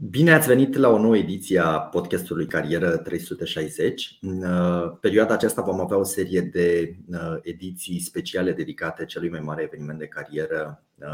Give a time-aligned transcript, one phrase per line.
[0.00, 4.18] Bine ați venit la o nouă ediție a podcastului Carieră 360.
[4.20, 9.40] În uh, perioada aceasta vom avea o serie de uh, ediții speciale dedicate celui mai
[9.40, 11.06] mare eveniment de carieră uh,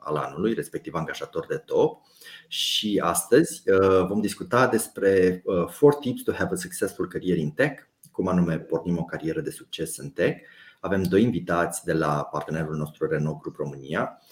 [0.00, 2.00] al anului, respectiv angajator de top.
[2.48, 3.62] Și astăzi
[4.08, 5.42] vom discuta despre
[5.80, 7.82] 4 tips to have a successful career in tech,
[8.12, 10.40] cum anume pornim o carieră de succes în tech.
[10.80, 14.31] Avem doi invitați de la partenerul nostru Renault Group România, Uh,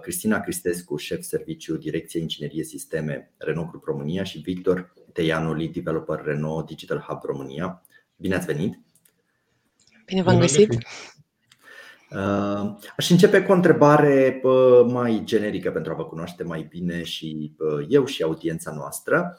[0.00, 6.22] Cristina Cristescu, șef serviciu Direcție Inginerie Sisteme Renault Group România și Victor Teianu, lead developer
[6.24, 7.82] Renault Digital Hub România.
[8.16, 8.80] Bine ați venit!
[10.06, 10.72] Bine v-am găsit!
[12.10, 17.02] Uh, aș începe cu o întrebare uh, mai generică pentru a vă cunoaște mai bine
[17.02, 17.52] și
[17.88, 19.38] eu și audiența noastră.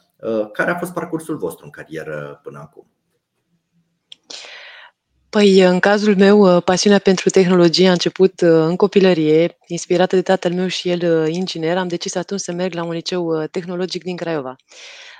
[0.53, 2.87] Care a fost parcursul vostru în carieră până acum?
[5.35, 10.21] Păi, în cazul meu, uh, pasiunea pentru tehnologie a început uh, în copilărie, inspirată de
[10.21, 11.77] tatăl meu și el uh, inginer.
[11.77, 14.55] Am decis atunci să merg la un liceu tehnologic din Craiova.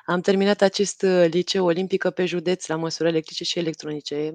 [0.06, 4.34] Am terminat acest liceu olimpică pe județ la măsuri electrice și electronice.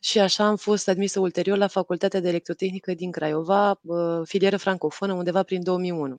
[0.00, 3.80] Și așa am fost admisă ulterior la Facultatea de Electrotehnică din Craiova,
[4.24, 6.16] filieră francofonă, undeva prin 2001.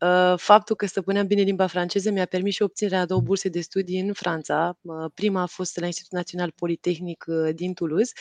[0.00, 3.60] Uh, faptul că stăpâneam bine limba franceză mi-a permis și obținerea a două burse de
[3.60, 4.78] studii în Franța.
[4.80, 8.12] Uh, prima a fost la Institutul Național Politehnic uh, din Toulouse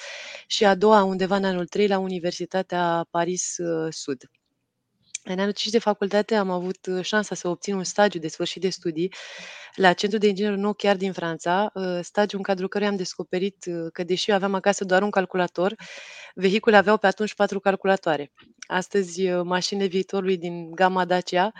[0.48, 3.56] și a doua undeva în anul 3 la Universitatea Paris
[3.90, 4.30] Sud.
[5.30, 8.70] În anul 5 de facultate am avut șansa să obțin un stagiu de sfârșit de
[8.70, 9.14] studii
[9.76, 14.04] la Centrul de Inginer Nou chiar din Franța, stagiu în cadrul căruia am descoperit că
[14.04, 15.76] deși eu aveam acasă doar un calculator,
[16.36, 18.32] vehicule aveau pe atunci patru calculatoare.
[18.68, 21.52] Astăzi, mașinile viitorului din gama Dacia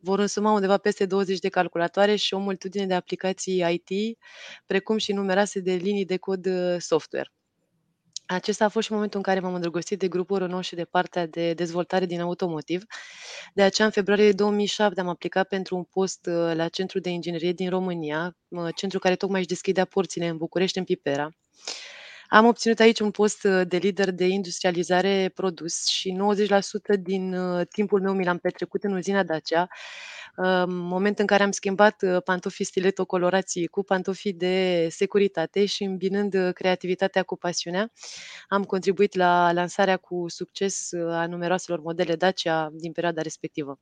[0.00, 4.18] vor însuma undeva peste 20 de calculatoare și o multitudine de aplicații IT,
[4.66, 6.46] precum și numeroase de linii de cod
[6.78, 7.32] software.
[8.32, 11.26] Acesta a fost și momentul în care m-am îndrăgostit de grupul Renault și de partea
[11.26, 12.82] de dezvoltare din automotiv.
[13.54, 17.70] De aceea, în februarie 2007 am aplicat pentru un post la Centrul de Inginerie din
[17.70, 18.36] România,
[18.74, 21.30] centru care tocmai își deschidea porțile în București, în Pipera.
[22.28, 26.18] Am obținut aici un post uh, de lider de industrializare produs și
[26.96, 29.68] 90% din uh, timpul meu mi l-am petrecut în uzina Dacia,
[30.68, 36.50] moment în care am schimbat uh, pantofii stiletto colorații cu pantofii de securitate și îmbinând
[36.54, 37.92] creativitatea cu pasiunea,
[38.48, 43.80] am contribuit la lansarea cu succes a numeroaselor modele Dacia din perioada respectivă.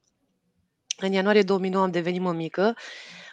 [1.01, 2.75] În ianuarie 2009 am devenit mămică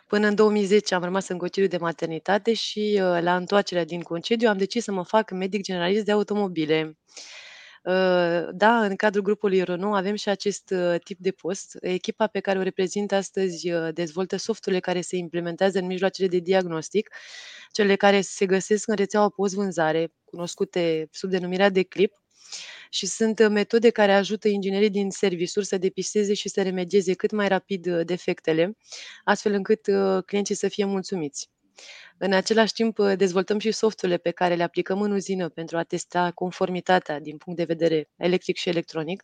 [0.08, 4.50] Până în 2010 am rămas în concediu de maternitate și uh, la întoarcerea din concediu
[4.50, 6.98] am decis să mă fac medic generalist de automobile.
[7.86, 11.78] Uh, da, în cadrul grupului Renault avem și acest uh, tip de post.
[11.82, 17.10] Echipa pe care o reprezint astăzi dezvoltă softurile care se implementează în mijloacele de diagnostic,
[17.72, 22.14] cele care se găsesc în rețeaua post-vânzare, cunoscute sub denumirea de clip,
[22.90, 27.32] și sunt uh, metode care ajută inginerii din servisuri să depisteze și să remedieze cât
[27.32, 28.78] mai rapid uh, defectele,
[29.24, 31.50] astfel încât uh, clienții să fie mulțumiți.
[32.18, 36.32] În același timp, dezvoltăm și softurile pe care le aplicăm în uzină pentru a testa
[36.32, 39.24] conformitatea din punct de vedere electric și electronic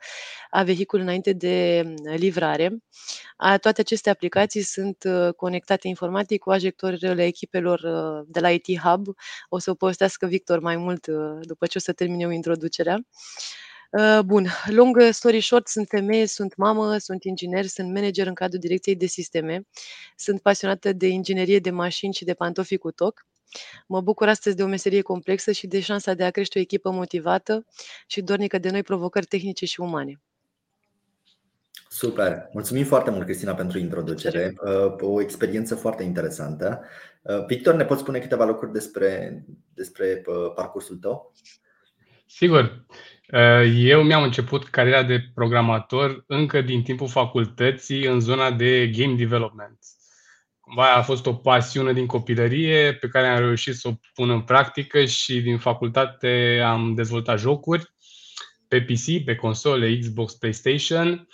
[0.49, 2.77] a vehiculului înainte de mm, livrare.
[3.61, 5.03] Toate aceste aplicații sunt
[5.35, 7.81] conectate informatic cu ajectoarele echipelor
[8.27, 9.05] de la IT Hub.
[9.49, 11.07] O să o povestească Victor mai mult
[11.41, 13.05] după ce o să termin eu introducerea.
[14.25, 18.95] Bun, long story short, sunt femeie, sunt mamă, sunt inginer, sunt manager în cadrul direcției
[18.95, 19.67] de sisteme,
[20.15, 23.25] sunt pasionată de inginerie de mașini și de pantofi cu toc.
[23.87, 26.91] Mă bucur astăzi de o meserie complexă și de șansa de a crește o echipă
[26.91, 27.65] motivată
[28.07, 30.21] și dornică de noi provocări tehnice și umane.
[31.89, 32.49] Super!
[32.53, 34.53] Mulțumim foarte mult, Cristina, pentru introducere.
[34.99, 36.83] O experiență foarte interesantă.
[37.47, 39.43] Victor, ne poți spune câteva lucruri despre,
[39.73, 40.23] despre
[40.55, 41.33] parcursul tău?
[42.33, 42.85] Sigur.
[43.33, 49.15] Uh, eu mi-am început cariera de programator încă din timpul facultății în zona de game
[49.15, 49.79] development.
[50.59, 54.41] Cumva a fost o pasiune din copilărie pe care am reușit să o pun în
[54.41, 57.93] practică și din facultate am dezvoltat jocuri
[58.67, 61.27] pe PC, pe console, Xbox, PlayStation.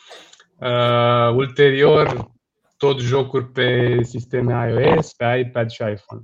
[0.56, 2.32] Uh, ulterior,
[2.78, 6.22] tot jocuri pe sisteme iOS, pe iPad și iPhone.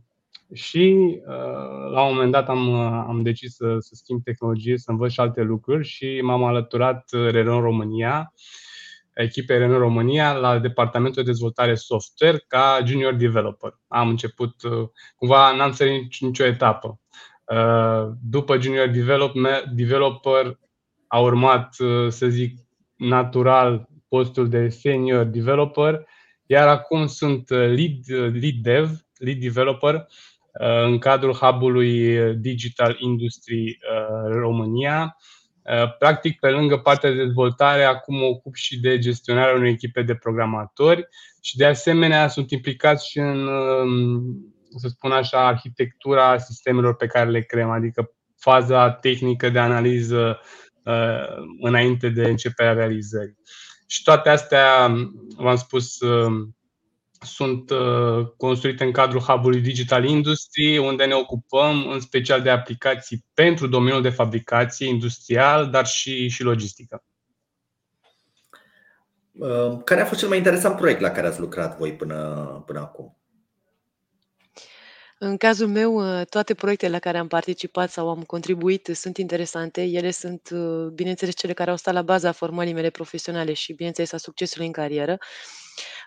[0.54, 4.92] Și uh, la un moment dat am, uh, am decis să, să schimb tehnologie, să
[4.92, 8.34] învăț și alte lucruri și m-am alăturat uh, Renault România,
[9.14, 13.80] echipei Renault România, la departamentul de dezvoltare software ca junior developer.
[13.88, 14.56] Am început,
[15.16, 17.00] cumva n-am sărit nicio etapă.
[18.22, 18.88] După junior
[19.74, 20.60] developer
[21.08, 21.74] a urmat,
[22.10, 22.58] să zic,
[22.96, 26.06] natural postul de senior developer,
[26.46, 30.08] iar acum sunt lead, lead dev, lead developer
[30.60, 33.80] în cadrul hub-ului Digital Industry
[34.28, 35.18] România.
[36.00, 40.16] Practic, pe lângă partea de dezvoltare, acum mă ocup și de gestionarea unei echipe de
[40.16, 41.08] programatori
[41.42, 43.50] și de asemenea sunt implicați și în,
[44.78, 50.40] să spun așa, arhitectura sistemelor pe care le creăm, adică faza tehnică de analiză
[51.60, 53.38] înainte de începerea realizării.
[53.88, 54.96] Și toate astea,
[55.36, 55.98] v-am spus,
[57.24, 63.26] sunt uh, construite în cadrul hub-ului Digital Industry, unde ne ocupăm în special de aplicații
[63.34, 67.04] pentru domeniul de fabricație industrial, dar și, și logistică.
[69.32, 72.80] Uh, care a fost cel mai interesant proiect la care ați lucrat voi până, până
[72.80, 73.18] acum?
[75.20, 79.84] În cazul meu, uh, toate proiectele la care am participat sau am contribuit sunt interesante.
[79.84, 80.50] Ele sunt,
[80.94, 84.72] bineînțeles, cele care au stat la baza formării mele profesionale și, bineînțeles, a succesului în
[84.72, 85.18] carieră.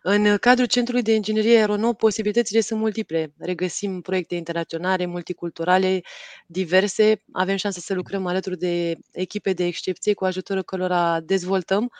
[0.02, 3.32] În cadrul Centrului de Inginerie Aeronau, posibilitățile sunt multiple.
[3.38, 6.00] Regăsim proiecte internaționale, multiculturale,
[6.46, 7.22] diverse.
[7.32, 11.90] Avem șansa să lucrăm alături de echipe de excepție cu ajutorul cărora dezvoltăm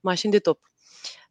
[0.00, 0.60] mașini de top.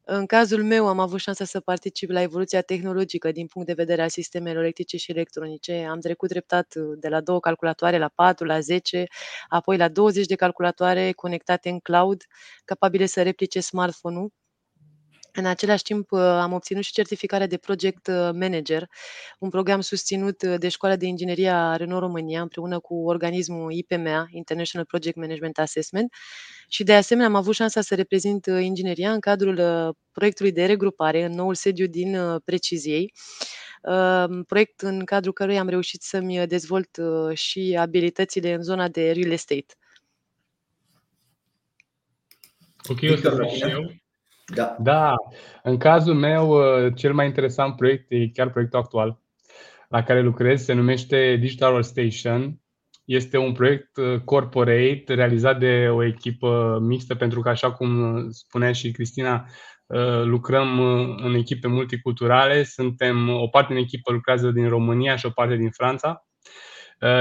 [0.03, 4.01] În cazul meu am avut șansa să particip la evoluția tehnologică din punct de vedere
[4.01, 5.87] al sistemelor electrice și electronice.
[5.89, 9.05] Am trecut treptat de la două calculatoare la 4, la 10,
[9.47, 12.23] apoi la 20 de calculatoare conectate în cloud,
[12.65, 14.31] capabile să replice smartphone-ul
[15.33, 18.89] în același timp, uh, am obținut și certificarea de Project uh, Manager,
[19.39, 24.27] un program susținut uh, de Școala de Inginerie a Renault România împreună cu organismul IPMA,
[24.31, 26.13] International Project Management Assessment,
[26.67, 29.59] și de asemenea am avut șansa să reprezint ingineria în cadrul
[30.11, 33.13] proiectului de regrupare în noul sediu din Preciziei,
[34.47, 36.89] proiect în cadrul căruia am reușit să-mi dezvolt
[37.33, 39.75] și abilitățile în zona de real estate.
[42.89, 44.00] Ok, o să și eu.
[44.53, 44.75] Da.
[44.79, 45.13] da.
[45.63, 49.19] În cazul meu, uh, cel mai interesant proiect e chiar proiectul actual
[49.89, 50.63] la care lucrez.
[50.63, 52.59] Se numește Digital Workstation.
[53.05, 58.71] Este un proiect uh, corporate realizat de o echipă mixtă, pentru că, așa cum spunea
[58.71, 59.45] și Cristina,
[59.85, 60.79] uh, lucrăm
[61.15, 62.63] în echipe multiculturale.
[62.63, 66.25] Suntem, o parte din echipă lucrează din România și o parte din Franța.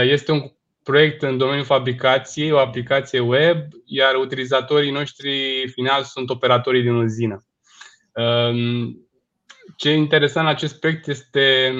[0.02, 0.40] Este un
[0.82, 7.44] proiect în domeniul fabricației, o aplicație web, iar utilizatorii noștri finali sunt operatorii din uzină.
[8.14, 9.08] Um,
[9.76, 11.74] ce e interesant în acest proiect este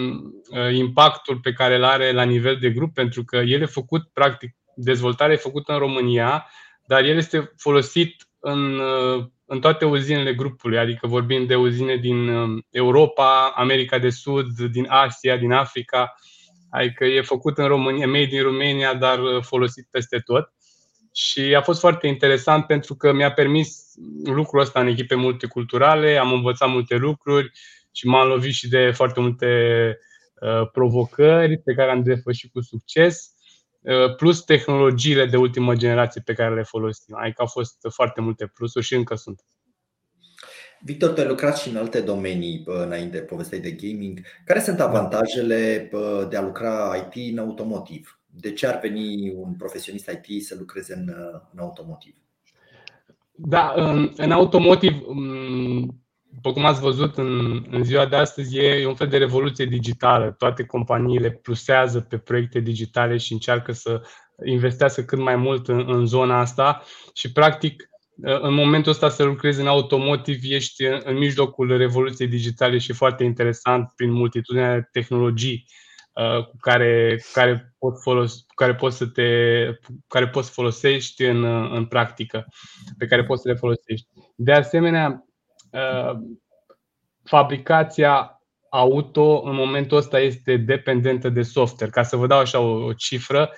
[0.50, 4.08] uh, impactul pe care îl are la nivel de grup, pentru că el e făcut,
[4.12, 6.46] practic, dezvoltarea e făcută în România,
[6.86, 12.28] dar el este folosit în, uh, în toate uzinele grupului, adică vorbim de uzine din
[12.28, 16.14] um, Europa, America de Sud, din Asia, din Africa.
[16.70, 20.52] Adică e făcut în România, made din România, dar uh, folosit peste tot.
[21.12, 23.92] Și a fost foarte interesant pentru că mi-a permis
[24.24, 27.50] lucrul ăsta în echipe multiculturale, am învățat multe lucruri
[27.92, 29.46] și m-am lovit și de foarte multe
[30.40, 33.34] uh, provocări pe care am depășit cu succes,
[33.80, 37.16] uh, plus tehnologiile de ultimă generație pe care le folosim.
[37.16, 39.40] Adică au fost foarte multe plusuri și încă sunt.
[40.82, 44.20] Victor, tu ai lucrat și în alte domenii înainte povestei de gaming.
[44.44, 45.90] Care sunt avantajele
[46.28, 48.20] de a lucra IT în automotiv?
[48.26, 51.14] De ce ar veni un profesionist IT să lucreze în,
[51.52, 52.14] în automotiv?
[53.32, 54.92] Da, în, în automotiv,
[56.34, 60.34] după cum ați văzut în, în ziua de astăzi, e un fel de revoluție digitală.
[60.38, 64.02] Toate companiile plusează pe proiecte digitale și încearcă să
[64.44, 66.82] investească cât mai mult în, în zona asta
[67.14, 67.88] și, practic,
[68.22, 73.92] în momentul ăsta să lucrezi în automotiv, ești în mijlocul revoluției digitale și foarte interesant
[73.96, 75.66] prin multitudinea de tehnologii
[76.12, 79.24] uh, cu care, cu care, pot folos, cu care poți să te
[79.84, 82.46] cu care poți folosești în, în practică,
[82.98, 84.06] pe care poți să le folosești.
[84.36, 85.24] De asemenea,
[85.70, 86.18] uh,
[87.24, 91.92] fabricația auto în momentul ăsta este dependentă de software.
[91.92, 93.50] Ca să vă dau așa o, o cifră,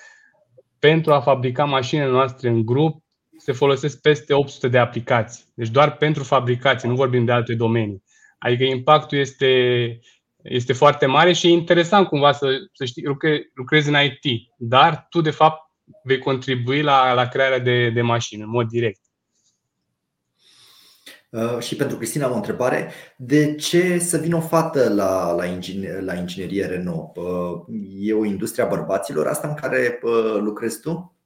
[0.78, 3.01] pentru a fabrica mașinile noastre în grup,
[3.44, 5.44] se folosesc peste 800 de aplicații.
[5.54, 8.02] Deci doar pentru fabricație, nu vorbim de alte domenii.
[8.38, 9.46] Adică impactul este,
[10.42, 15.06] este foarte mare și e interesant cumva să, să știi, lucre, lucrezi în IT, dar
[15.11, 15.70] tu de fapt
[16.02, 19.00] vei contribui la, la crearea de, de mașini în mod direct.
[21.30, 22.92] Uh, și pentru Cristina am o întrebare.
[23.16, 27.16] De ce să vină o fată la, la, inginer, la inginerie Renault?
[27.16, 27.62] Uh,
[28.00, 31.16] e o industrie a bărbaților asta în care uh, lucrezi tu?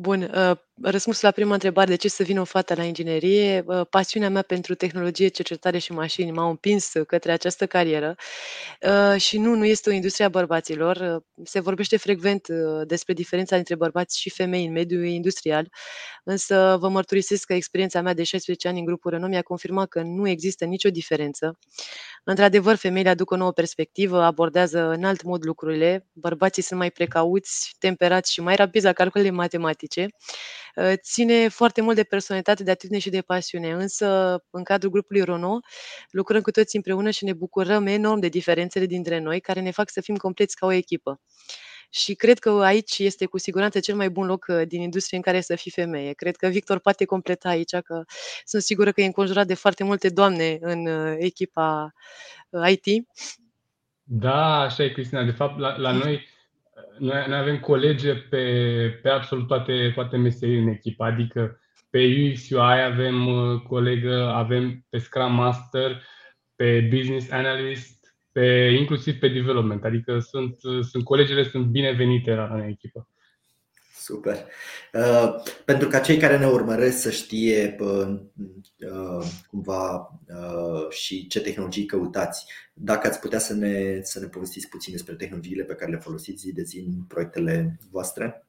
[0.00, 3.64] Bun, uh, răspunsul la prima întrebare, de ce să vină o fată la inginerie?
[3.66, 8.14] Uh, pasiunea mea pentru tehnologie, cercetare și mașini m-au împins către această carieră.
[8.80, 11.22] Uh, și nu, nu este o industrie a bărbaților.
[11.44, 12.46] Se vorbește frecvent
[12.86, 15.68] despre diferența dintre bărbați și femei în mediul industrial,
[16.24, 20.02] însă vă mărturisesc că experiența mea de 16 ani în grupul Renault mi-a confirmat că
[20.02, 21.58] nu există nicio diferență.
[22.30, 26.06] Într-adevăr, femeile aduc o nouă perspectivă, abordează în alt mod lucrurile.
[26.12, 30.06] Bărbații sunt mai precauți, temperați și mai rapizi la calculele matematice.
[30.76, 35.24] Ă, ține foarte mult de personalitate, de atitudine și de pasiune, însă în cadrul grupului
[35.24, 35.64] Renault
[36.10, 39.90] lucrăm cu toți împreună și ne bucurăm enorm de diferențele dintre noi, care ne fac
[39.90, 41.20] să fim compleți ca o echipă.
[41.90, 45.22] Și cred că aici este cu siguranță cel mai bun loc uh, din industrie în
[45.22, 46.12] care să fii femeie.
[46.12, 48.04] Cred că Victor poate completa aici, că
[48.44, 51.92] sunt sigură că e înconjurat de foarte multe doamne în uh, echipa
[52.48, 53.06] uh, IT.
[54.02, 55.24] Da, așa e, Cristina.
[55.24, 56.26] De fapt, la, la noi,
[56.98, 58.44] noi, noi avem colege pe,
[59.02, 61.04] pe absolut toate, toate meserii în echipă.
[61.04, 63.26] Adică pe UX UI avem
[63.68, 66.02] colegă, avem pe Scrum Master,
[66.56, 67.97] pe Business Analyst,
[68.38, 69.84] pe, inclusiv pe development.
[69.84, 70.58] Adică sunt,
[70.90, 73.08] sunt colegele sunt binevenite la, în echipă.
[73.94, 74.44] Super.
[74.92, 78.20] Uh, pentru ca cei care ne urmăresc să știe uh,
[78.76, 79.96] uh, cumva
[80.28, 85.14] uh, și ce tehnologii căutați, dacă ați putea să ne, să ne povestiți puțin despre
[85.14, 88.46] tehnologiile pe care le folosiți zi de zi în proiectele voastre?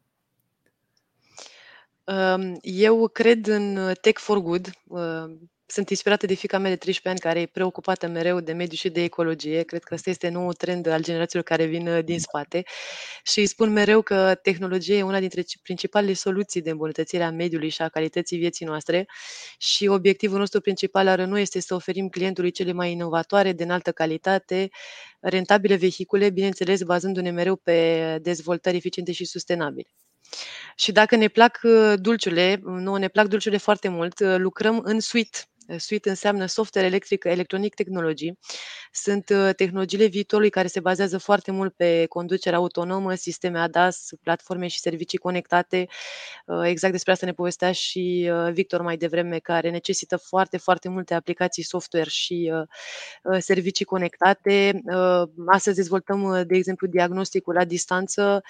[2.04, 4.70] Um, eu cred în Tech for Good.
[5.70, 8.78] Uh, sunt inspirată de fiica mea de 13 ani, care e preocupată mereu de mediu
[8.78, 9.64] și de ecologie.
[9.64, 12.64] Cred că ăsta este nou trend al generațiilor care vin uh, din spate.
[13.24, 17.70] Și îi spun mereu că tehnologia e una dintre principalele soluții de îmbunătățire a mediului
[17.70, 19.06] și a calității vieții noastre.
[19.58, 23.92] Și obiectivul nostru principal al nu este să oferim clientului cele mai inovatoare, de înaltă
[23.92, 24.70] calitate,
[25.20, 29.90] rentabile vehicule, bineînțeles bazându-ne mereu pe dezvoltări eficiente și sustenabile.
[30.76, 35.00] Și dacă ne plac uh, dulciurile, nu ne plac dulciurile foarte mult, uh, lucrăm în
[35.00, 35.40] suite
[35.78, 38.34] Suite înseamnă software electric, electronic technology.
[38.92, 44.68] Sunt uh, tehnologiile viitorului care se bazează foarte mult pe conducerea autonomă, sisteme ADAS, platforme
[44.68, 45.88] și servicii conectate.
[46.46, 50.90] Uh, exact despre asta ne povestea și uh, Victor mai devreme, care necesită foarte, foarte
[50.90, 52.52] multe aplicații software și
[53.40, 54.82] servicii conectate.
[55.48, 58.42] Astăzi dezvoltăm, de exemplu, diagnosticul la distanță,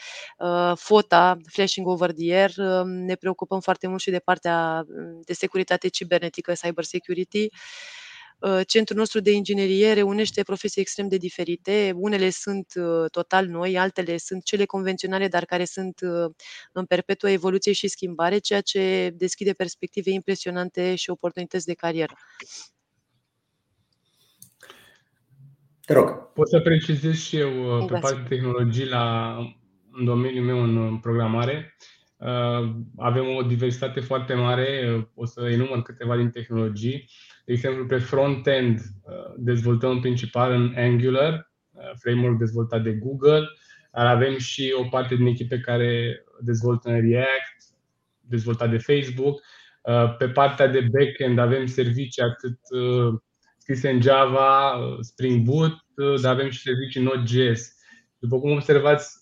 [0.75, 2.51] FOTA, flashing over the air.
[2.83, 4.85] Ne preocupăm foarte mult și de partea
[5.25, 7.49] de securitate cibernetică, cyber security Security.
[8.39, 11.91] Uh, centrul nostru de inginerie reunește profesii extrem de diferite.
[11.95, 16.31] Unele sunt uh, total noi, altele sunt cele convenționale, dar care sunt uh,
[16.71, 22.13] în perpetuă evoluție și schimbare, ceea ce deschide perspective impresionante și oportunități de carieră.
[25.85, 26.31] Te rog.
[26.33, 29.35] Pot să precizez și eu pe partea de tehnologii la,
[29.91, 31.75] în domeniul meu în programare.
[32.19, 37.09] Uh, avem o diversitate foarte mare, uh, o să enumăr câteva din tehnologii.
[37.45, 41.51] De exemplu, pe front-end uh, dezvoltăm în principal în Angular,
[41.95, 43.47] framework dezvoltat de Google,
[43.91, 47.63] dar avem și o parte din echipe care dezvoltă în React,
[48.19, 49.41] dezvoltat de Facebook.
[50.17, 52.59] Pe partea de backend avem servicii atât
[53.57, 55.73] scrise în Java, Spring Boot,
[56.21, 57.75] dar avem și servicii Node.js.
[58.17, 59.18] După cum observați,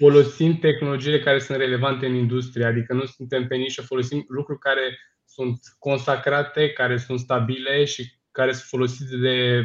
[0.00, 4.98] folosim tehnologiile care sunt relevante în industrie, adică nu suntem pe nișă, folosim lucruri care
[5.24, 9.64] sunt consacrate, care sunt stabile și care sunt folosite de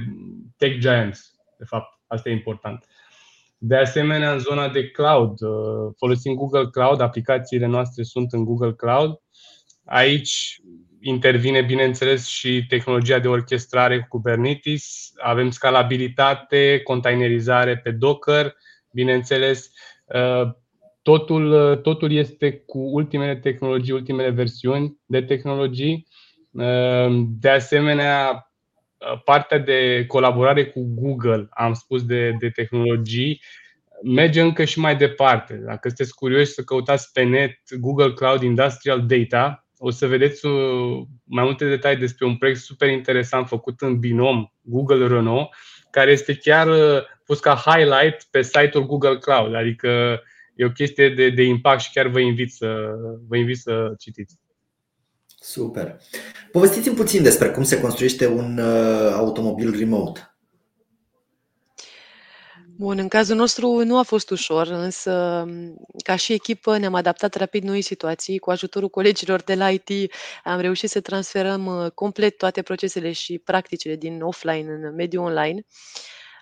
[0.58, 1.32] tech giants.
[1.58, 2.86] De fapt, asta e important.
[3.58, 8.74] De asemenea, în zona de cloud, uh, folosim Google Cloud, aplicațiile noastre sunt în Google
[8.74, 9.22] Cloud.
[9.86, 10.62] Aici
[11.00, 15.12] intervine, bineînțeles, și tehnologia de orchestrare cu Kubernetes.
[15.16, 18.56] Avem scalabilitate, containerizare pe Docker,
[18.92, 19.95] bineînțeles, Uh,
[21.02, 26.08] totul, uh, totul este cu ultimele tehnologii, ultimele versiuni de tehnologii.
[26.52, 28.50] Uh, de asemenea,
[29.24, 33.42] partea de colaborare cu Google, am spus de, de tehnologii,
[34.04, 35.54] merge încă și mai departe.
[35.54, 40.46] Dacă sunteți curioși să căutați pe net Google Cloud Industrial Data, o să vedeți
[41.24, 45.50] mai multe detalii despre un proiect super interesant făcut în binom Google Renault,
[45.96, 46.68] care este chiar
[47.26, 49.56] pus ca highlight pe site-ul Google Cloud.
[49.56, 50.22] Adică
[50.56, 52.96] e o chestie de, de impact și chiar vă invit să,
[53.28, 54.36] vă invit să citiți.
[55.40, 55.98] Super.
[56.52, 60.35] Povestiți-mi puțin despre cum se construiește un uh, automobil remote.
[62.78, 65.46] Bun, în cazul nostru nu a fost ușor, însă
[66.04, 68.38] ca și echipă ne-am adaptat rapid noi situații.
[68.38, 69.90] Cu ajutorul colegilor de la IT
[70.44, 75.66] am reușit să transferăm uh, complet toate procesele și practicile din offline în mediul online.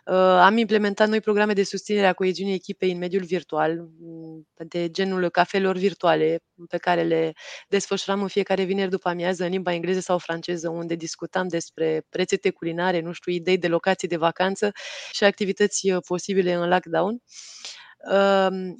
[0.05, 4.89] Uh, am implementat noi programe de susținere a coeziunii echipei în mediul virtual, mm, de
[4.89, 7.33] genul cafelor virtuale, pe care le
[7.67, 12.50] desfășuram în fiecare vineri după amiază în limba engleză sau franceză, unde discutam despre rețete
[12.50, 14.72] culinare, nu știu, idei de locații de vacanță
[15.12, 17.22] și activități uh, posibile în lockdown.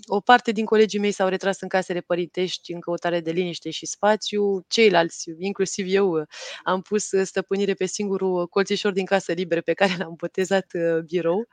[0.06, 3.86] O parte din colegii mei s-au retras în casele părintești în căutare de liniște și
[3.86, 4.66] spațiu.
[4.68, 6.26] Ceilalți, inclusiv eu,
[6.64, 11.48] am pus stăpânire pe singurul colțișor din casă liber pe care l-am botezat uh, birou.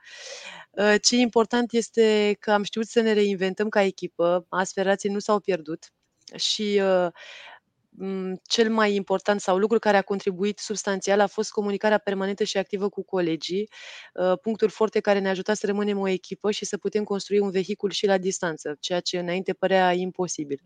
[0.71, 5.39] Uh, ce important este că am știut să ne reinventăm ca echipă, aspirații nu s-au
[5.39, 5.91] pierdut
[6.35, 7.07] și uh,
[8.47, 12.89] cel mai important sau lucru care a contribuit substanțial a fost comunicarea permanentă și activă
[12.89, 13.69] cu colegii,
[14.13, 17.51] uh, puncturi forte care ne-a ajutat să rămânem o echipă și să putem construi un
[17.51, 20.61] vehicul și la distanță, ceea ce înainte părea imposibil.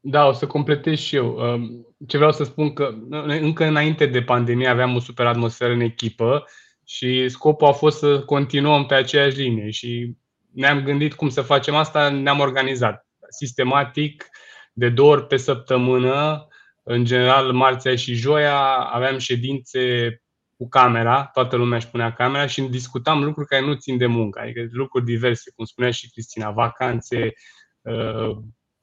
[0.00, 1.36] Da, o să completez și eu.
[1.36, 2.94] Um, ce vreau să spun că
[3.26, 6.44] încă înainte de pandemie aveam o super atmosferă în echipă
[6.84, 10.16] și scopul a fost să continuăm pe aceeași linie și
[10.52, 14.28] ne-am gândit cum să facem asta, ne-am organizat sistematic,
[14.72, 16.46] de două ori pe săptămână,
[16.82, 20.16] în general marțea și joia, aveam ședințe
[20.56, 24.40] cu camera, toată lumea își punea camera și discutam lucruri care nu țin de muncă,
[24.40, 27.32] adică lucruri diverse, cum spunea și Cristina, vacanțe,
[27.80, 28.36] uh,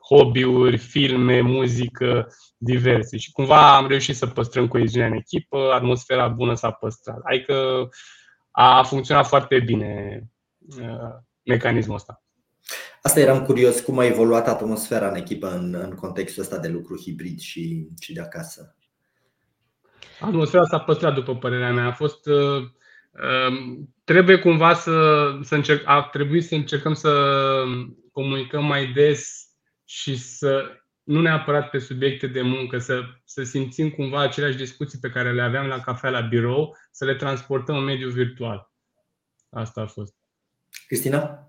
[0.09, 2.27] hobby-uri, filme, muzică,
[2.57, 3.17] diverse.
[3.17, 7.19] Și cumva am reușit să păstrăm coeziunea în echipă, atmosfera bună s-a păstrat.
[7.23, 7.89] Adică
[8.51, 10.23] a funcționat foarte bine
[10.81, 12.23] uh, mecanismul ăsta.
[13.01, 16.97] Asta eram curios, cum a evoluat atmosfera în echipă în, în contextul ăsta de lucru
[16.97, 18.75] hibrid și, și de acasă?
[20.19, 21.85] Atmosfera s-a păstrat, după părerea mea.
[21.85, 22.25] A fost.
[22.25, 22.61] Uh,
[23.11, 27.11] uh, trebuie cumva să, să încerc, a trebuit să încercăm să
[28.11, 29.47] comunicăm mai des
[29.85, 35.09] și să nu neapărat pe subiecte de muncă, să, să simțim cumva aceleași discuții pe
[35.09, 38.71] care le aveam la cafea la birou, să le transportăm în mediul virtual.
[39.49, 40.15] Asta a fost.
[40.87, 41.48] Cristina?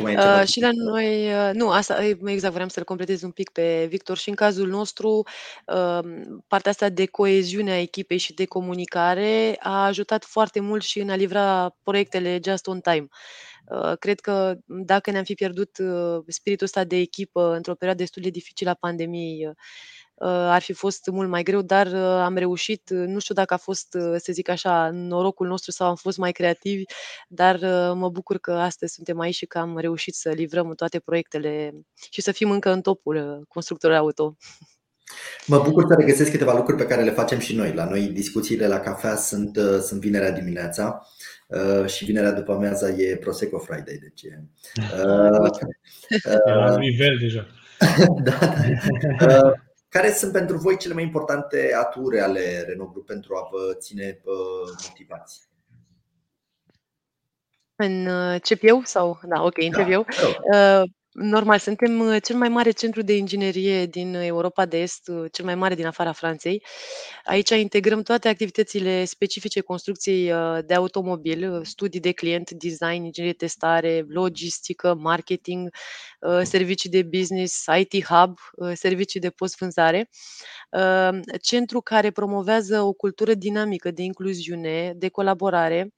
[0.00, 4.16] Uh, și la noi, uh, nu, asta exact, vreau să-l completez un pic pe Victor
[4.16, 5.22] și în cazul nostru,
[5.66, 5.98] uh,
[6.46, 11.10] partea asta de coeziune a echipei și de comunicare a ajutat foarte mult și în
[11.10, 13.06] a livra proiectele just on time.
[13.70, 18.22] Uh, cred că dacă ne-am fi pierdut uh, spiritul ăsta de echipă într-o perioadă destul
[18.22, 22.36] de dificilă a pandemiei, uh, Uh, ar fi fost mult mai greu, dar uh, am
[22.36, 22.90] reușit.
[22.90, 26.32] Uh, nu știu dacă a fost, să zic așa, norocul nostru sau am fost mai
[26.32, 26.82] creativi,
[27.28, 27.58] dar
[27.94, 31.74] mă bucur că astăzi suntem aici și că am reușit să livrăm toate proiectele
[32.10, 34.36] și să fim încă în topul constructorului auto.
[35.46, 37.72] Mă bucur să regăsesc câteva lucruri pe care le facem și noi.
[37.72, 41.06] La noi discuțiile la cafea sunt, sunt vinerea dimineața
[41.86, 43.98] și vinerea după amiaza e Prosecco Friday.
[44.00, 44.42] Deci e,
[45.04, 45.50] uh,
[46.26, 47.46] uh, la nivel deja.
[48.24, 48.38] da,
[49.26, 49.46] da.
[49.46, 49.52] Uh,
[49.88, 54.20] care sunt pentru voi cele mai importante aturi ale Renault Group pentru a vă ține
[54.88, 55.48] motivați?
[57.76, 59.20] Încep eu sau?
[59.22, 60.06] Da, ok, încep da, eu.
[60.52, 65.24] Uh, normal, suntem uh, cel mai mare centru de inginerie din Europa de Est, uh,
[65.32, 66.62] cel mai mare din afara Franței.
[67.24, 70.32] Aici integrăm toate activitățile specifice construcției
[70.66, 75.68] de automobil, studii de client, design, inginerie testare, logistică, marketing,
[76.42, 78.38] servicii de business, IT hub,
[78.74, 80.08] servicii de post-vânzare.
[81.40, 85.92] Centru care promovează o cultură dinamică de incluziune, de colaborare,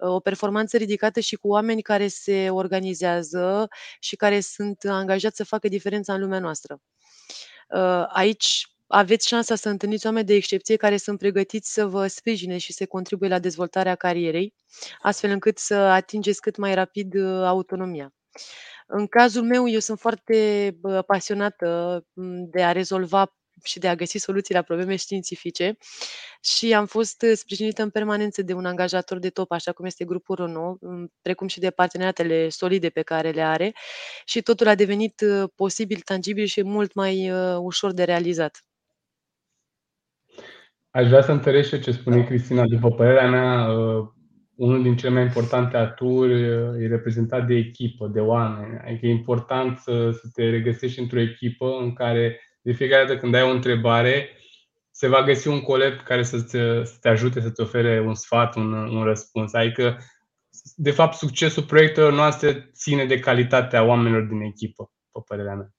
[0.00, 3.68] o performanță ridicată și cu oameni care se organizează
[4.00, 6.80] și care sunt angajați să facă diferența în lumea noastră.
[7.68, 12.58] Uh, aici aveți șansa să întâlniți oameni de excepție care sunt pregătiți să vă sprijine
[12.58, 14.54] și să contribuie la dezvoltarea carierei,
[15.02, 18.12] astfel încât să atingeți cât mai rapid uh, autonomia.
[18.86, 22.04] În cazul meu, eu sunt foarte pasionată
[22.50, 23.34] de a rezolva
[23.64, 25.76] și de a găsi soluții la probleme științifice
[26.42, 30.04] și am fost uh, sprijinită în permanență de un angajator de top, așa cum este
[30.04, 30.80] grupul Renault,
[31.22, 33.72] precum și de parteneriatele solide pe care le are
[34.24, 38.64] și totul a devenit uh, posibil, tangibil și mult mai uh, ușor de realizat.
[40.90, 42.64] Aș vrea să întărești ce spune Cristina.
[42.64, 43.68] După părerea mea,
[44.54, 46.42] unul din cele mai importante aturi
[46.82, 48.78] e reprezentat de echipă, de oameni.
[48.84, 53.34] Adică e important să, să te regăsești într-o echipă în care de fiecare dată când
[53.34, 54.28] ai o întrebare,
[54.90, 58.56] se va găsi un coleg care să te, să te ajute, să-ți ofere un sfat,
[58.56, 59.52] un, un răspuns.
[59.52, 59.98] Adică,
[60.76, 65.70] de fapt, succesul proiectelor noastre ține de calitatea oamenilor din echipă, pe părerea mea.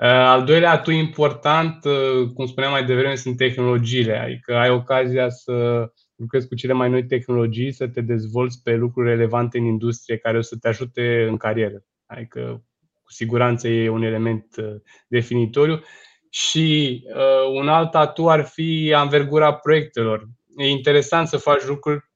[0.00, 4.18] Uh, al doilea atu important, uh, cum spuneam mai devreme, sunt tehnologiile.
[4.18, 9.08] Adică ai ocazia să lucrezi cu cele mai noi tehnologii, să te dezvolți pe lucruri
[9.08, 11.84] relevante în industrie care o să te ajute în carieră.
[12.06, 12.64] Adică
[13.10, 15.82] cu siguranță e un element uh, definitoriu.
[16.28, 20.28] Și uh, un alt atu ar fi anvergura proiectelor.
[20.56, 22.10] E interesant să faci lucruri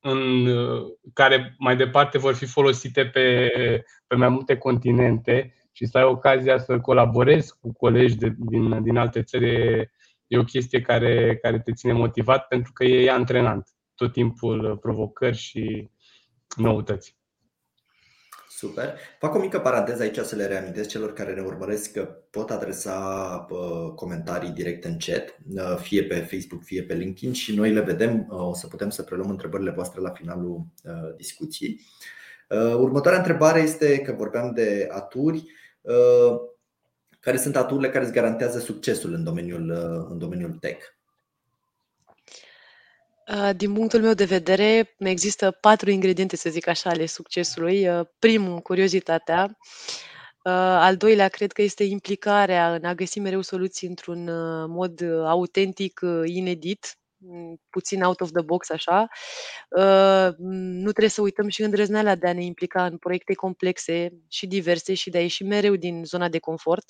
[0.00, 0.48] în,
[1.12, 3.50] care mai departe vor fi folosite pe,
[4.06, 8.96] pe mai multe continente și să ai ocazia să colaborezi cu colegi de, din, din
[8.96, 9.90] alte țări
[10.26, 15.36] e o chestie care, care te ține motivat pentru că e antrenant tot timpul provocări
[15.36, 15.90] și
[16.56, 17.16] noutăți.
[18.62, 18.94] Super.
[19.18, 23.46] Fac o mică paranteză aici să le reamintesc celor care ne urmăresc că pot adresa
[23.50, 27.80] uh, comentarii direct în chat, uh, fie pe Facebook, fie pe LinkedIn și noi le
[27.80, 28.26] vedem.
[28.30, 30.66] Uh, o să putem să preluăm întrebările voastre la finalul
[31.16, 31.80] discuției.
[32.78, 35.44] Următoarea întrebare este că vorbeam de aturi.
[37.20, 39.70] Care sunt aturile care îți garantează succesul în domeniul,
[40.10, 40.84] în domeniul tech?
[43.56, 47.88] Din punctul meu de vedere, există patru ingrediente, să zic așa, ale succesului.
[48.18, 49.58] Primul, curiozitatea.
[50.42, 54.24] Al doilea, cred că este implicarea în a găsi mereu soluții într-un
[54.70, 56.96] mod autentic, inedit,
[57.70, 59.08] puțin out of the box, așa.
[60.38, 64.94] Nu trebuie să uităm și îndrăzneala de a ne implica în proiecte complexe și diverse
[64.94, 66.84] și de a ieși mereu din zona de confort.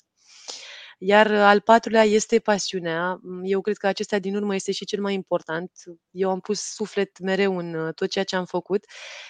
[1.04, 3.20] Iar al patrulea este pasiunea.
[3.42, 5.70] Eu cred că acesta din urmă este și cel mai important.
[6.10, 8.84] Eu am pus suflet mereu în uh, tot ceea ce am făcut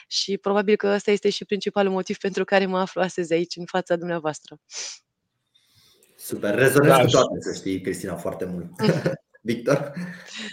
[0.06, 3.64] și probabil că ăsta este și principalul motiv pentru care mă aflu astăzi aici, în
[3.64, 4.56] fața dumneavoastră.
[6.16, 8.70] Super, rezonez da, cu toate, să știi, Cristina, foarte mult.
[9.50, 9.92] Victor?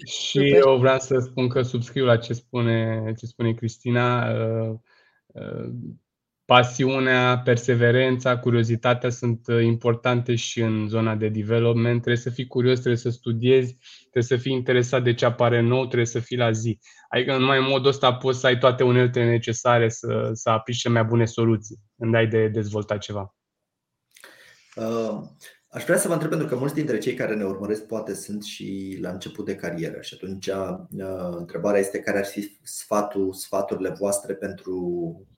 [0.06, 0.62] Și Super.
[0.66, 4.32] eu vreau să spun că subscriu la ce spune, ce spune Cristina.
[4.32, 4.76] Uh,
[5.26, 5.70] uh,
[6.50, 12.02] pasiunea, perseverența, curiozitatea sunt uh, importante și în zona de development.
[12.02, 15.86] Trebuie să fii curios, trebuie să studiezi, trebuie să fii interesat de ce apare nou,
[15.86, 16.80] trebuie să fii la zi.
[17.10, 20.94] Adică numai în modul ăsta poți să ai toate uneltele necesare să, să aplici cele
[20.94, 23.36] mai bune soluții când ai de dezvoltat ceva.
[24.76, 25.22] Uh,
[25.68, 28.44] aș vrea să vă întreb, pentru că mulți dintre cei care ne urmăresc poate sunt
[28.44, 33.90] și la început de carieră și atunci uh, întrebarea este care ar fi sfatul, sfaturile
[33.90, 34.76] voastre pentru
[35.20, 35.38] Uh,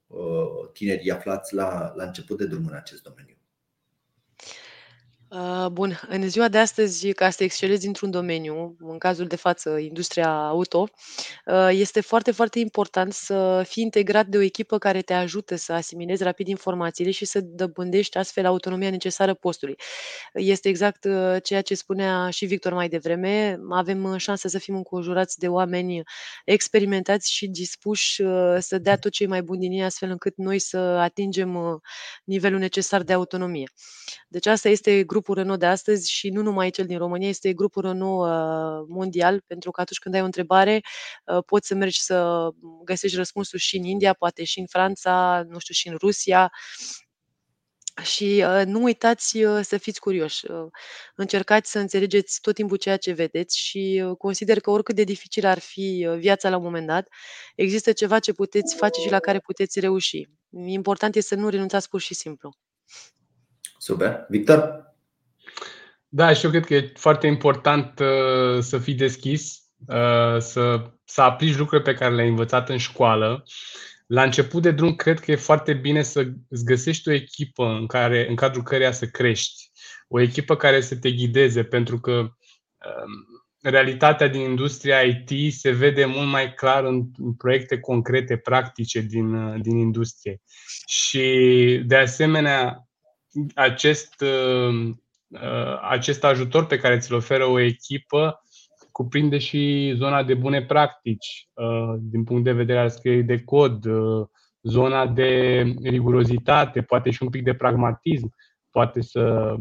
[0.73, 3.35] tinerii aflați la, la început de drum în acest domeniu?
[5.31, 9.77] Uh, bun, în ziua de astăzi, ca să excelezi într-un domeniu, în cazul de față
[9.77, 10.89] industria auto,
[11.45, 15.73] uh, este foarte, foarte important să fii integrat de o echipă care te ajută să
[15.73, 19.75] asimilezi rapid informațiile și să dobândești astfel autonomia necesară postului.
[20.33, 23.59] Este exact uh, ceea ce spunea și Victor mai devreme.
[23.69, 26.01] Avem șansa să fim înconjurați de oameni
[26.45, 28.23] experimentați și dispuși
[28.59, 31.81] să dea tot ce e mai bun din ei, astfel încât noi să atingem
[32.23, 33.69] nivelul necesar de autonomie.
[34.27, 37.81] Deci asta este grupul Renault de astăzi și nu numai cel din România, este grupul
[37.81, 40.81] Renault uh, mondial, pentru că atunci când ai o întrebare,
[41.25, 42.49] uh, poți să mergi să
[42.83, 46.51] găsești răspunsul și în India, poate și în Franța, nu știu, și în Rusia.
[48.03, 50.51] Și uh, nu uitați uh, să fiți curioși.
[50.51, 50.67] Uh,
[51.15, 55.45] încercați să înțelegeți tot timpul ceea ce vedeți și uh, consider că oricât de dificil
[55.45, 57.07] ar fi uh, viața la un moment dat,
[57.55, 60.29] există ceva ce puteți face și la care puteți reuși.
[60.65, 62.55] Important este să nu renunțați pur și simplu.
[63.77, 64.25] Super.
[64.29, 64.90] Victor?
[66.13, 71.21] Da, și eu cred că e foarte important uh, să fii deschis, uh, să, să
[71.21, 73.43] aplici lucruri pe care le-ai învățat în școală.
[74.07, 77.85] La început de drum, cred că e foarte bine să îți găsești o echipă în,
[77.87, 79.71] care, în cadrul căreia să crești.
[80.07, 82.33] O echipă care să te ghideze, pentru că um,
[83.61, 89.33] realitatea din industria IT se vede mult mai clar în, în proiecte concrete, practice din,
[89.33, 90.41] uh, din industrie.
[90.85, 92.87] Și, de asemenea,
[93.55, 94.95] acest, uh, uh,
[95.89, 98.41] acest ajutor pe care ți-l oferă o echipă
[98.91, 103.85] cuprinde și zona de bune practici, uh, din punct de vedere al scrierii de cod,
[104.61, 108.35] zona de rigurozitate, poate și un pic de pragmatism,
[108.71, 109.55] poate să,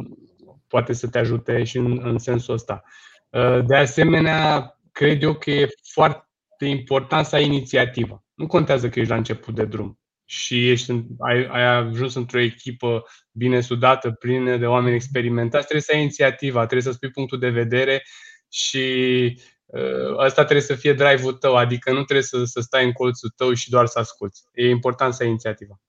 [0.68, 2.82] poate să te ajute și în, în sensul ăsta.
[3.66, 8.24] De asemenea, cred eu că e foarte important să ai inițiativă.
[8.34, 9.99] Nu contează că ești la început de drum
[10.30, 15.92] și ești, ai, ai ajuns într-o echipă bine sudată, plină de oameni experimentați, trebuie să
[15.94, 18.02] ai inițiativa, trebuie să spui punctul de vedere
[18.48, 18.86] și
[19.66, 23.32] uh, ăsta trebuie să fie drive-ul tău, adică nu trebuie să, să stai în colțul
[23.36, 24.42] tău și doar să asculți.
[24.54, 25.80] E important să ai inițiativa.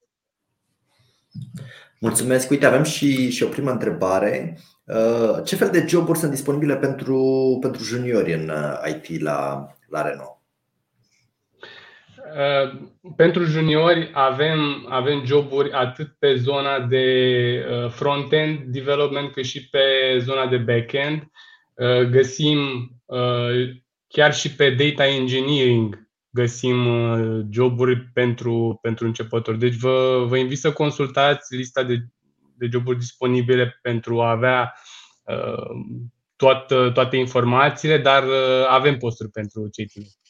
[1.99, 2.49] Mulțumesc.
[2.49, 4.59] Uite, avem și, și o primă întrebare.
[4.85, 10.01] Uh, ce fel de joburi sunt disponibile pentru, pentru juniori în uh, IT la, la
[10.01, 10.40] Renault?
[12.31, 12.79] Uh,
[13.15, 17.05] pentru juniori avem, avem joburi atât pe zona de
[17.69, 19.79] uh, front-end development cât și pe
[20.19, 21.21] zona de back-end.
[21.73, 22.89] Uh, găsim
[24.07, 26.87] chiar și pe data engineering găsim
[27.49, 29.57] joburi pentru, pentru începători.
[29.57, 31.97] Deci vă, vă invit să consultați lista de,
[32.57, 34.73] de joburi disponibile pentru a avea
[36.35, 38.23] toată, toate informațiile, dar
[38.67, 40.20] avem posturi pentru cei tineri.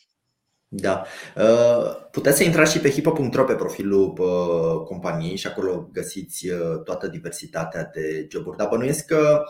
[0.73, 1.05] Da.
[1.35, 6.81] Uh, puteți să intrați și pe hipo.ro pe profilul uh, companiei și acolo găsiți uh,
[6.83, 8.57] toată diversitatea de joburi.
[8.57, 9.43] Dar bănuiesc că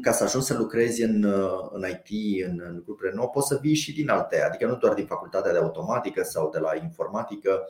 [0.00, 1.24] ca să ajungi să lucrezi în,
[1.72, 4.94] în IT, în, în grupuri nou, poți să vii și din alte, adică nu doar
[4.94, 7.64] din facultatea de automatică sau de la informatică.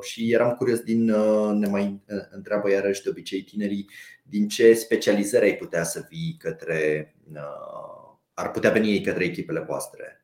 [0.00, 1.04] Și eram curios din,
[1.52, 3.88] ne mai întreabă iarăși de obicei tinerii,
[4.22, 7.14] din ce specializări ai putea să vii către,
[8.34, 10.21] ar putea veni ei către echipele voastre?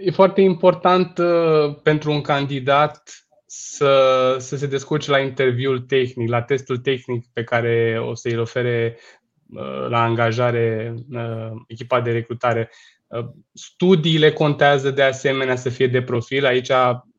[0.00, 6.42] E foarte important uh, pentru un candidat să, să se descurce la interviul tehnic, la
[6.42, 8.98] testul tehnic pe care o să îl ofere
[9.50, 12.70] uh, la angajare uh, echipa de recrutare.
[13.52, 16.44] Studiile contează de asemenea să fie de profil.
[16.44, 16.70] Aici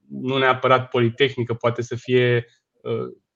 [0.10, 2.46] nu neapărat politehnică, poate să fie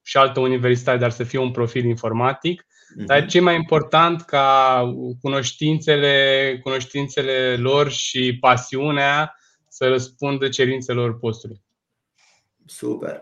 [0.04, 2.66] și altă universitate, dar să fie un profil informatic.
[2.96, 3.28] Dar mhm.
[3.28, 4.82] ce mai important ca
[5.22, 9.36] cunoștințele, cunoștințele lor și pasiunea
[9.68, 11.62] să răspundă cerințelor postului.
[12.66, 13.22] Super.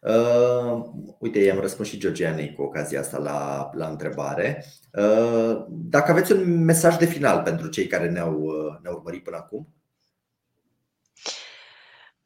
[0.00, 0.84] Uh,
[1.18, 4.64] uite, i-am răspuns și Georgianei cu ocazia asta la, la întrebare.
[4.92, 9.36] Uh, dacă aveți un mesaj de final pentru cei care ne-au, uh, ne-au urmărit până
[9.36, 9.75] acum?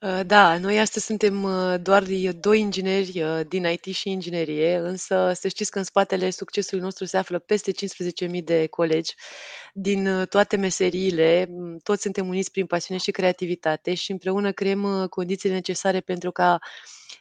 [0.00, 2.04] Uh, da, noi astăzi suntem uh, doar
[2.40, 7.04] doi ingineri uh, din IT și inginerie, însă să știți că în spatele succesului nostru
[7.04, 9.14] se află peste 15.000 de colegi
[9.72, 11.46] din toate meseriile.
[11.50, 16.58] Mm, toți suntem uniți prin pasiune și creativitate și împreună creăm condițiile necesare pentru ca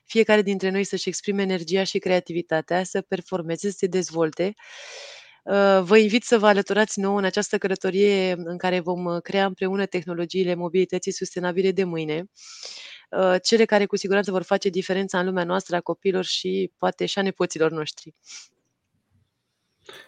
[0.06, 5.19] fiecare dintre noi să-și exprime energia și creativitatea, să performeze, să se dezvolte Uh,
[5.82, 9.86] vă invit să vă alăturați nouă în această călătorie în care vom uh, crea împreună
[9.86, 12.25] tehnologiile mobilității sustenabile de mâine,
[13.10, 17.06] uh, cele care cu siguranță vor face diferența în lumea noastră a copiilor și poate
[17.06, 18.13] și a nepoților noștri.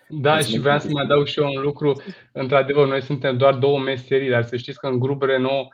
[0.09, 2.03] Da, și vreau să mai adaug și eu un lucru.
[2.31, 5.67] Într-adevăr, noi suntem doar două meserii, dar să știți că în grup Renault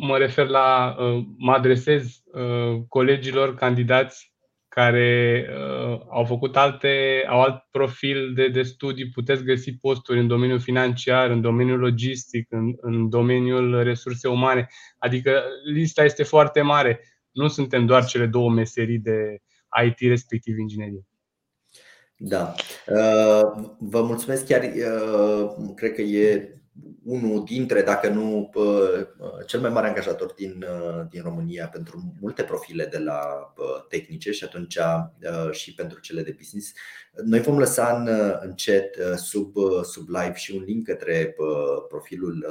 [0.00, 0.96] mă refer la,
[1.36, 2.22] mă adresez
[2.88, 4.35] colegilor candidați
[4.76, 10.26] care uh, au făcut alte, au alt profil de, de studii, puteți găsi posturi în
[10.26, 14.68] domeniul financiar, în domeniul logistic, în, în domeniul resurse umane.
[14.98, 17.00] Adică lista este foarte mare.
[17.30, 19.38] Nu suntem doar cele două meserii de
[19.84, 21.06] IT, respectiv inginerie.
[22.16, 22.54] Da.
[22.86, 24.62] Uh, vă mulțumesc chiar.
[24.62, 26.50] Uh, cred că e
[27.04, 28.50] unul dintre, dacă nu
[29.46, 30.64] cel mai mare angajator din,
[31.10, 33.52] din România pentru multe profile de la
[33.88, 34.78] tehnice și atunci
[35.50, 36.72] și pentru cele de business.
[37.24, 38.08] Noi vom lăsa în,
[38.42, 41.34] în chat sub, sub live și un link către
[41.88, 42.46] profilul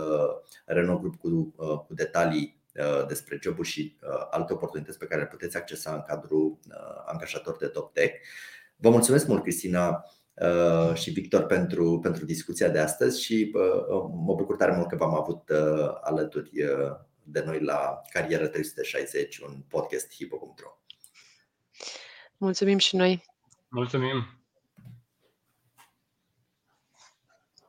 [0.66, 1.56] Renault Group cu,
[1.88, 2.64] cu detalii
[3.08, 3.98] despre joburi și
[4.30, 6.60] alte oportunități pe care le puteți accesa în cadrul
[7.06, 8.16] angajator de Top Tech.
[8.76, 10.15] Vă mulțumesc mult, Cristina, Uh,
[10.94, 15.16] și Victor pentru, pentru discuția de astăzi și uh, mă bucur tare mult că v-am
[15.16, 16.52] avut uh, alături
[17.24, 20.70] de noi la Carieră 360, un podcast hipo.ro.
[22.38, 23.26] Mulțumim și noi!
[23.68, 24.45] Mulțumim!